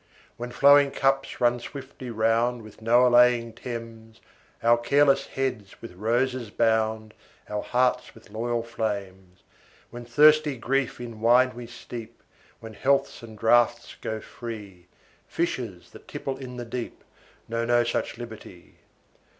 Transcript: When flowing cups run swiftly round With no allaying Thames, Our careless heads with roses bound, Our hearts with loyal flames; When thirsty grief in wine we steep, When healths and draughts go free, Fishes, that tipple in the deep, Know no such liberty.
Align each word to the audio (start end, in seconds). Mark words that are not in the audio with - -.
When 0.35 0.49
flowing 0.49 0.89
cups 0.89 1.39
run 1.39 1.59
swiftly 1.59 2.09
round 2.09 2.63
With 2.63 2.81
no 2.81 3.05
allaying 3.05 3.53
Thames, 3.53 4.19
Our 4.63 4.79
careless 4.79 5.27
heads 5.27 5.79
with 5.79 5.93
roses 5.93 6.49
bound, 6.49 7.13
Our 7.47 7.61
hearts 7.61 8.15
with 8.15 8.31
loyal 8.31 8.63
flames; 8.63 9.43
When 9.91 10.03
thirsty 10.03 10.57
grief 10.57 10.99
in 10.99 11.21
wine 11.21 11.53
we 11.53 11.67
steep, 11.67 12.23
When 12.61 12.73
healths 12.73 13.21
and 13.21 13.37
draughts 13.37 13.95
go 14.01 14.19
free, 14.19 14.87
Fishes, 15.27 15.91
that 15.91 16.07
tipple 16.07 16.35
in 16.37 16.57
the 16.57 16.65
deep, 16.65 17.03
Know 17.47 17.63
no 17.63 17.83
such 17.83 18.17
liberty. 18.17 18.77